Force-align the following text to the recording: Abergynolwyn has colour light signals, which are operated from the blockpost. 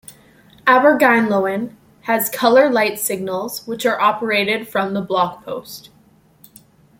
Abergynolwyn 0.65 1.75
has 2.05 2.27
colour 2.31 2.71
light 2.71 2.97
signals, 2.97 3.67
which 3.67 3.85
are 3.85 4.01
operated 4.01 4.67
from 4.67 4.95
the 4.95 5.05
blockpost. 5.05 5.89